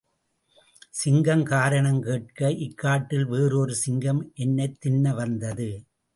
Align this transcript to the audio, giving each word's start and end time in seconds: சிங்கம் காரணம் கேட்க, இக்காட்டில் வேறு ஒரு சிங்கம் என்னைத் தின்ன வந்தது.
சிங்கம் 0.89 1.43
காரணம் 1.43 2.01
கேட்க, 2.01 2.49
இக்காட்டில் 2.49 3.27
வேறு 3.27 3.59
ஒரு 3.59 3.75
சிங்கம் 3.75 4.31
என்னைத் 4.35 4.81
தின்ன 4.81 5.13
வந்தது. 5.13 5.83